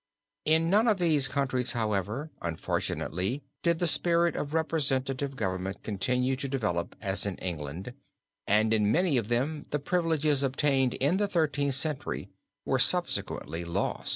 In 0.45 0.67
none 0.67 0.87
of 0.87 0.97
these 0.97 1.27
countries, 1.27 1.73
however, 1.73 2.31
unfortunately 2.41 3.43
did 3.61 3.77
the 3.77 3.85
spirit 3.85 4.35
of 4.35 4.51
representative 4.51 5.35
government 5.35 5.83
continue 5.83 6.35
to 6.37 6.47
develop 6.47 6.95
as 6.99 7.27
in 7.27 7.35
England 7.35 7.93
and 8.47 8.73
in 8.73 8.91
many 8.91 9.17
of 9.17 9.27
them 9.27 9.65
the 9.69 9.77
privileges 9.77 10.41
obtained 10.41 10.95
in 10.95 11.17
the 11.17 11.27
Thirteenth 11.27 11.75
Century 11.75 12.31
were 12.65 12.79
subsequently 12.79 13.63
lost. 13.63 14.09